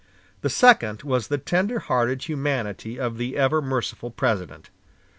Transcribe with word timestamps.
The 0.41 0.49
second 0.49 1.03
was 1.03 1.27
the 1.27 1.37
tender 1.37 1.77
hearted 1.77 2.23
humanity 2.23 2.99
of 2.99 3.19
the 3.19 3.37
ever 3.37 3.61
merciful 3.61 4.09
President. 4.09 4.71